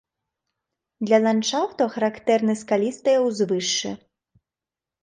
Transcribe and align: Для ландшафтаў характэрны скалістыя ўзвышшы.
Для 1.09 1.17
ландшафтаў 1.25 1.91
характэрны 1.99 2.53
скалістыя 2.63 3.17
ўзвышшы. 3.29 3.89